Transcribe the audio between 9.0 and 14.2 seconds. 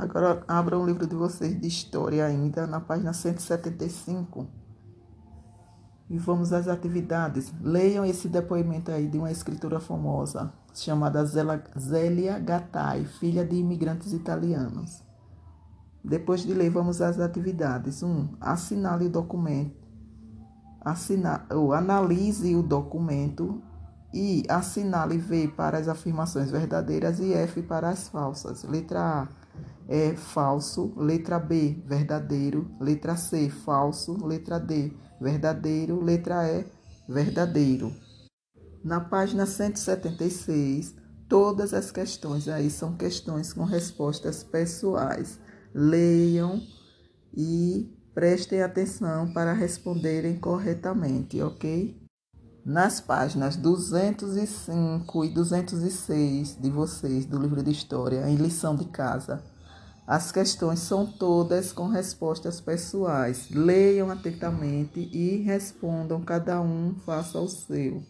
de uma escritora famosa, chamada Zélia Gattai, filha de imigrantes